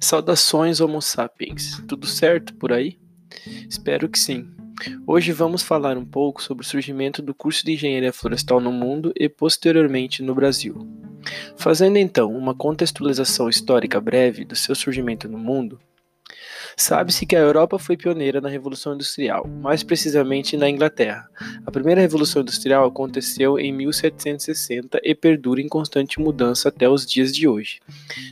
[0.00, 2.98] Saudações Homo sapiens, tudo certo por aí?
[3.68, 4.48] Espero que sim.
[5.04, 9.12] Hoje vamos falar um pouco sobre o surgimento do curso de engenharia florestal no mundo
[9.16, 10.86] e posteriormente no Brasil.
[11.56, 15.80] Fazendo então uma contextualização histórica breve do seu surgimento no mundo,
[16.80, 21.28] Sabe-se que a Europa foi pioneira na Revolução Industrial, mais precisamente na Inglaterra.
[21.66, 27.34] A primeira Revolução Industrial aconteceu em 1760 e perdura em constante mudança até os dias
[27.34, 27.80] de hoje.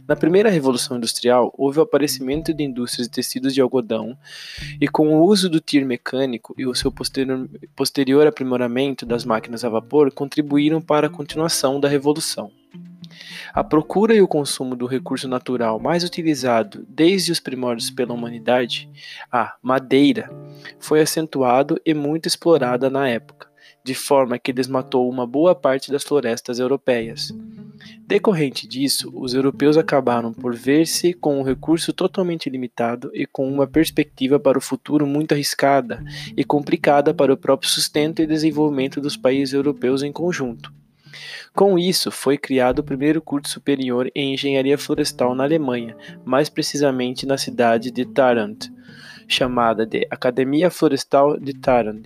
[0.07, 4.17] Na primeira Revolução Industrial, houve o aparecimento de indústrias de tecidos de algodão,
[4.81, 9.65] e com o uso do tir mecânico e o seu posterior, posterior aprimoramento das máquinas
[9.65, 12.53] a vapor, contribuíram para a continuação da Revolução.
[13.53, 18.89] A procura e o consumo do recurso natural mais utilizado desde os primórdios pela humanidade,
[19.31, 20.31] a madeira,
[20.79, 23.49] foi acentuado e muito explorada na época,
[23.85, 27.33] de forma que desmatou uma boa parte das florestas europeias.
[28.07, 33.67] Decorrente disso, os europeus acabaram por ver-se com um recurso totalmente limitado e com uma
[33.67, 36.05] perspectiva para o futuro muito arriscada
[36.37, 40.73] e complicada para o próprio sustento e desenvolvimento dos países europeus em conjunto.
[41.55, 47.27] Com isso, foi criado o primeiro curso superior em engenharia florestal na Alemanha, mais precisamente
[47.27, 48.67] na cidade de Tarant,
[49.29, 52.05] chamada de Academia Florestal de Tarant,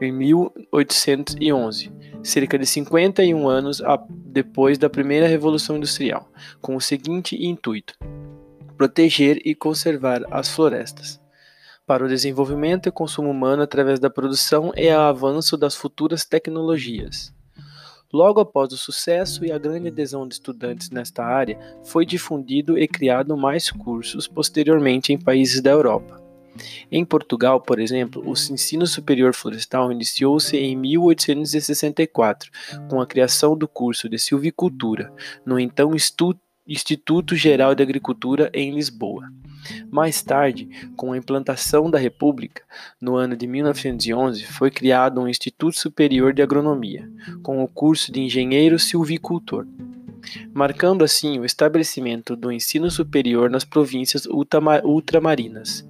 [0.00, 1.92] em 1811,
[2.22, 6.28] cerca de 51 anos depois da primeira Revolução Industrial,
[6.60, 7.94] com o seguinte intuito:
[8.76, 11.22] proteger e conservar as florestas
[11.86, 17.34] para o desenvolvimento e consumo humano através da produção e avanço das futuras tecnologias.
[18.12, 22.86] Logo após o sucesso e a grande adesão de estudantes nesta área, foi difundido e
[22.86, 26.22] criado mais cursos posteriormente em países da Europa.
[26.90, 32.50] Em Portugal, por exemplo, o ensino superior florestal iniciou-se em 1864,
[32.90, 35.10] com a criação do curso de silvicultura,
[35.46, 35.92] no então
[36.66, 39.30] Instituto Geral de Agricultura em Lisboa.
[39.90, 42.62] Mais tarde, com a implantação da República,
[43.00, 47.08] no ano de 1911, foi criado um Instituto Superior de Agronomia,
[47.42, 49.66] com o curso de engenheiro silvicultor,
[50.52, 55.84] marcando assim o estabelecimento do ensino superior nas províncias ultramarinas.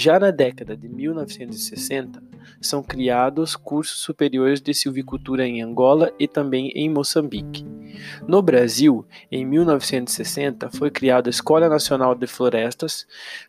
[0.00, 2.22] Já na década de 1960,
[2.58, 7.66] são criados cursos superiores de silvicultura em Angola e também em Moçambique.
[8.26, 13.06] No Brasil, em 1960, foi criada a Escola Nacional de Florestas,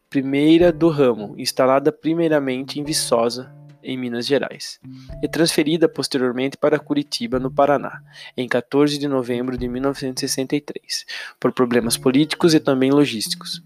[0.10, 3.50] primeira do ramo, instalada primeiramente em Viçosa,
[3.82, 4.78] em Minas Gerais,
[5.24, 8.04] e transferida posteriormente para Curitiba, no Paraná,
[8.36, 11.06] em 14 de novembro de 1963,
[11.40, 13.64] por problemas políticos e também logísticos.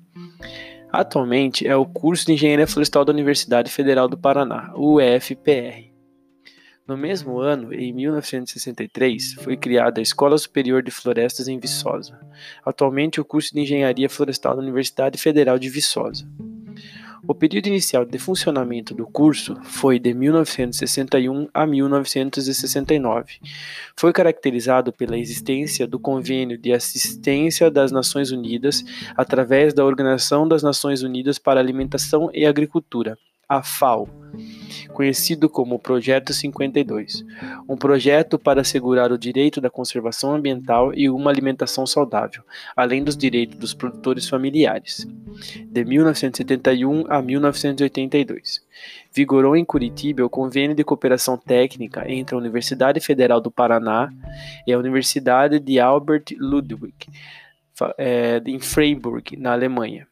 [0.95, 5.91] Atualmente é o curso de Engenharia Florestal da Universidade Federal do Paraná, UFPR.
[6.87, 12.17] No mesmo ano, em 1963, foi criada a Escola Superior de Florestas em Viçosa.
[12.63, 16.25] Atualmente, o curso de Engenharia Florestal da Universidade Federal de Viçosa.
[17.27, 23.39] O período inicial de funcionamento do curso foi de 1961 a 1969.
[23.95, 28.83] Foi caracterizado pela existência do Convênio de Assistência das Nações Unidas
[29.17, 34.09] através da Organização das Nações Unidas para Alimentação e Agricultura, a FAO
[34.93, 37.25] conhecido como Projeto 52,
[37.67, 42.43] um projeto para assegurar o direito da conservação ambiental e uma alimentação saudável,
[42.75, 45.05] além dos direitos dos produtores familiares,
[45.67, 48.65] de 1971 a 1982.
[49.13, 54.09] Vigorou em Curitiba o Convênio de Cooperação Técnica entre a Universidade Federal do Paraná
[54.65, 56.95] e a Universidade de Albert Ludwig,
[57.97, 60.07] eh, em Freiburg, na Alemanha.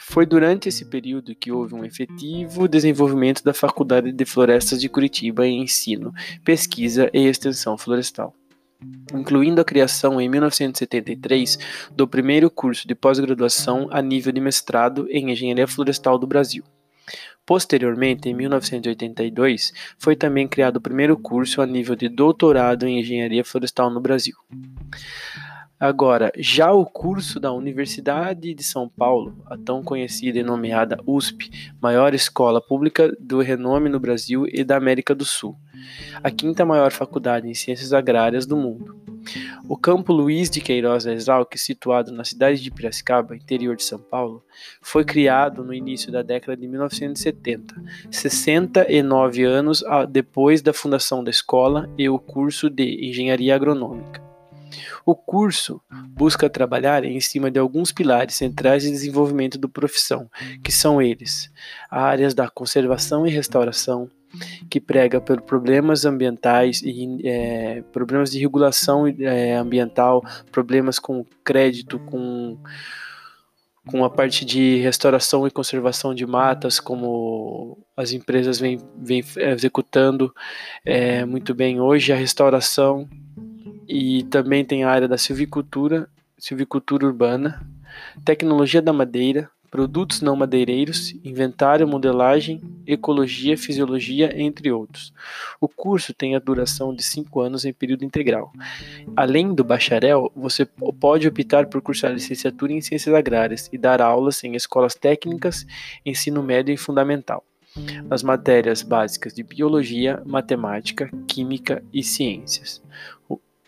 [0.00, 5.44] Foi durante esse período que houve um efetivo desenvolvimento da Faculdade de Florestas de Curitiba
[5.44, 6.14] em ensino,
[6.44, 8.32] pesquisa e extensão florestal
[9.12, 11.58] incluindo a criação em 1973
[11.90, 16.62] do primeiro curso de pós-graduação a nível de mestrado em Engenharia Florestal do Brasil.
[17.44, 23.44] Posteriormente, em 1982, foi também criado o primeiro curso a nível de doutorado em Engenharia
[23.44, 24.36] Florestal no Brasil.
[25.80, 31.72] Agora, já o curso da Universidade de São Paulo, a tão conhecida e nomeada USP,
[31.80, 35.56] maior escola pública do renome no Brasil e da América do Sul,
[36.20, 38.96] a quinta maior faculdade em ciências agrárias do mundo.
[39.68, 44.42] O campo Luiz de Queiroz Exalc, situado na cidade de Piracicaba, interior de São Paulo,
[44.80, 47.80] foi criado no início da década de 1970,
[48.10, 54.27] 69 anos depois da fundação da escola e o curso de Engenharia Agronômica.
[55.08, 60.28] O curso busca trabalhar em cima de alguns pilares centrais de desenvolvimento da profissão,
[60.62, 61.50] que são eles:
[61.90, 64.10] áreas da conservação e restauração,
[64.68, 70.22] que prega por problemas ambientais e é, problemas de regulação é, ambiental,
[70.52, 72.58] problemas com crédito, com
[73.86, 80.30] com a parte de restauração e conservação de matas, como as empresas vêm, vêm executando
[80.84, 83.08] é, muito bem hoje, a restauração
[83.88, 87.66] e também tem a área da silvicultura, silvicultura urbana,
[88.24, 95.12] tecnologia da madeira, produtos não madeireiros, inventário, modelagem, ecologia, fisiologia, entre outros.
[95.60, 98.52] O curso tem a duração de cinco anos em período integral.
[99.16, 100.66] Além do bacharel, você
[101.00, 105.66] pode optar por cursar licenciatura em ciências agrárias e dar aulas em escolas técnicas,
[106.04, 107.44] ensino médio e fundamental,
[108.04, 112.82] nas matérias básicas de biologia, matemática, química e ciências.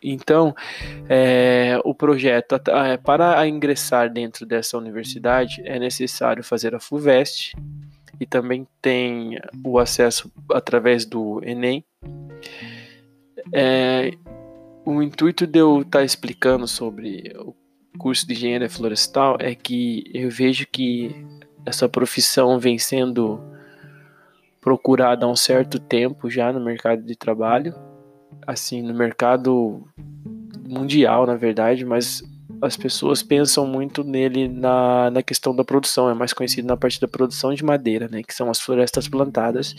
[0.02, 0.54] Então,
[1.08, 7.54] é, o projeto, é, para ingressar dentro dessa universidade, é necessário fazer a FUVEST
[8.18, 11.84] e também tem o acesso através do Enem.
[13.52, 14.12] É,
[14.84, 17.54] o intuito de eu estar explicando sobre o
[17.98, 21.14] curso de engenharia florestal é que eu vejo que
[21.66, 23.40] essa profissão vem sendo
[24.60, 27.74] procurada há um certo tempo já no mercado de trabalho
[28.50, 29.82] assim, no mercado
[30.68, 32.22] mundial, na verdade, mas
[32.62, 37.00] as pessoas pensam muito nele na, na questão da produção, é mais conhecido na parte
[37.00, 39.74] da produção de madeira, né, que são as florestas plantadas,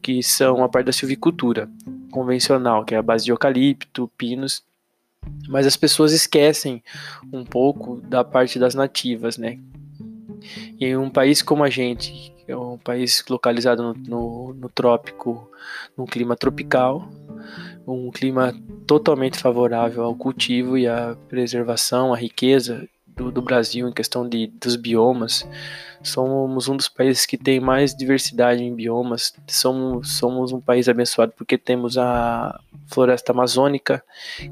[0.00, 1.68] que são a parte da silvicultura
[2.10, 4.62] convencional, que é a base de eucalipto, pinos,
[5.48, 6.82] mas as pessoas esquecem
[7.32, 9.58] um pouco da parte das nativas, né?
[10.78, 14.68] E em um país como a gente, que é um país localizado no, no, no
[14.68, 15.50] trópico,
[15.96, 17.08] num clima tropical,
[17.86, 18.54] um clima
[18.86, 24.48] totalmente favorável ao cultivo e à preservação, à riqueza do, do, Brasil em questão de,
[24.48, 25.48] dos biomas.
[26.02, 29.32] Somos um dos países que tem mais diversidade em biomas.
[29.48, 34.02] Somos, somos um país abençoado porque temos a floresta amazônica,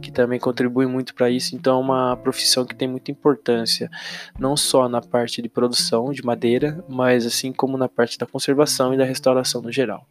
[0.01, 1.55] que também contribui muito para isso.
[1.55, 3.91] Então, é uma profissão que tem muita importância,
[4.39, 8.95] não só na parte de produção de madeira, mas assim como na parte da conservação
[8.95, 10.07] e da restauração no geral.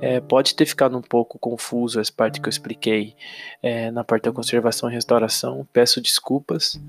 [0.00, 3.14] É, pode ter ficado um pouco confuso essa parte que eu expliquei
[3.62, 6.80] é, na parte da conservação e restauração, peço desculpas,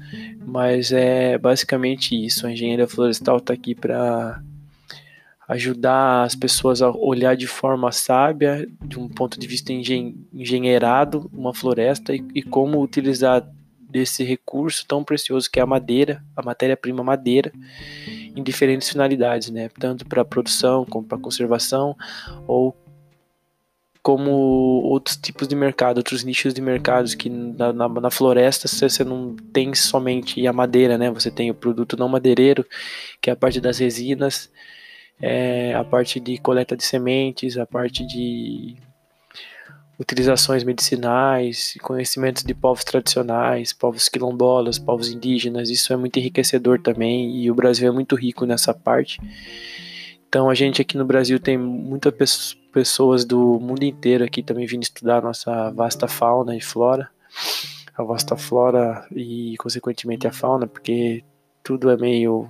[0.45, 2.45] mas é basicamente isso.
[2.45, 4.41] A engenharia florestal está aqui para
[5.47, 11.29] ajudar as pessoas a olhar de forma sábia, de um ponto de vista engen engenheirado,
[11.33, 13.47] uma floresta e, e como utilizar
[13.89, 17.51] desse recurso tão precioso que é a madeira, a matéria-prima madeira
[18.37, 19.69] em diferentes finalidades, né?
[19.79, 21.95] Tanto para produção como para conservação
[22.47, 22.75] ou
[24.01, 29.03] como outros tipos de mercado, outros nichos de mercados que na, na, na, floresta você
[29.03, 31.11] não tem somente a madeira, né?
[31.11, 32.65] Você tem o produto não madeireiro,
[33.21, 34.49] que é a parte das resinas,
[35.19, 38.77] é, a parte de coleta de sementes, a parte de
[39.99, 47.35] utilizações medicinais, conhecimentos de povos tradicionais, povos quilombolas, povos indígenas, isso é muito enriquecedor também
[47.37, 49.19] e o Brasil é muito rico nessa parte.
[50.29, 54.83] Então a gente aqui no Brasil tem muitas pessoas do mundo inteiro aqui também vindo
[54.83, 57.09] estudar nossa vasta fauna e flora,
[57.95, 61.23] a vasta flora e consequentemente a fauna, porque
[61.63, 62.47] tudo é meio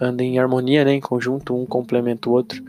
[0.00, 2.62] anda em harmonia, né, em conjunto, um complementa o outro.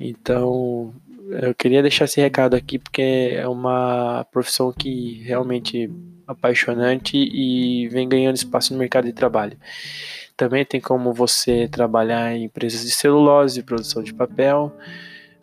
[0.00, 0.94] Então,
[1.40, 5.88] eu queria deixar esse recado aqui porque é uma profissão que realmente é
[6.26, 9.56] apaixonante e vem ganhando espaço no mercado de trabalho.
[10.36, 14.72] Também tem como você trabalhar em empresas de celulose, produção de papel.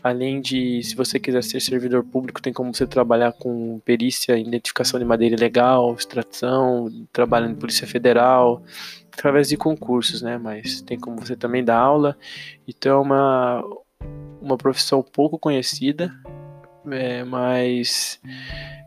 [0.01, 4.97] Além de, se você quiser ser servidor público, tem como você trabalhar com perícia, identificação
[4.99, 8.63] de madeira ilegal, extração, trabalhando em Polícia Federal,
[9.11, 10.37] através de concursos, né?
[10.37, 12.17] Mas tem como você também dar aula.
[12.65, 13.63] Então é uma,
[14.41, 16.13] uma profissão pouco conhecida,
[16.91, 18.19] é, mas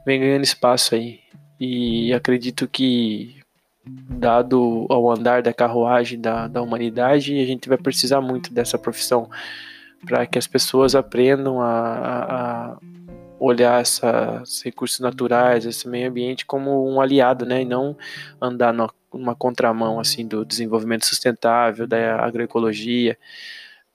[0.04, 1.20] vem ganhando espaço aí.
[1.60, 3.36] E acredito que,
[3.84, 9.30] dado ao andar da carruagem da, da humanidade, a gente vai precisar muito dessa profissão
[10.04, 12.78] para que as pessoas aprendam a, a
[13.38, 17.96] olhar esses recursos naturais, esse meio ambiente como um aliado, né, e não
[18.40, 18.72] andar
[19.12, 23.16] numa contramão assim do desenvolvimento sustentável, da agroecologia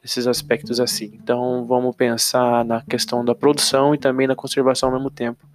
[0.08, 1.12] esses aspectos assim.
[1.14, 5.46] Então vamos pensar na questão da produção e também da conservação ao mesmo tempo.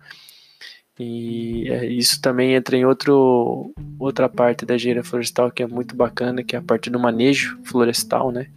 [0.99, 5.97] E é, isso também entra em outro, outra parte da engenharia florestal que é muito
[5.97, 8.49] bacana, que é a parte do manejo florestal, né?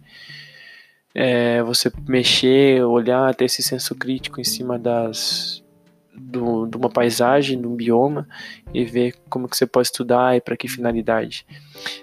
[1.14, 5.64] É, você mexer, olhar, ter esse senso crítico em cima das,
[6.18, 8.28] do, de uma paisagem, de um bioma
[8.72, 11.46] e ver como que você pode estudar e para que finalidade.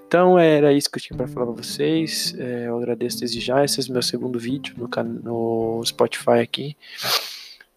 [0.08, 2.36] Então era isso que eu tinha para falar para vocês.
[2.38, 3.63] É, eu agradeço desde já.
[3.63, 4.89] Esse é o meu segundo vídeo no,
[5.24, 6.77] no Spotify aqui.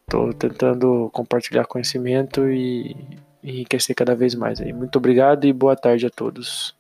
[0.02, 2.94] Estou tentando compartilhar conhecimento e
[3.42, 4.60] enriquecer cada vez mais.
[4.60, 4.72] Aí.
[4.72, 6.74] Muito obrigado e boa tarde a todos.